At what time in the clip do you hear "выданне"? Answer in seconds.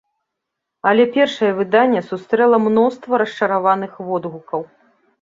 1.59-2.01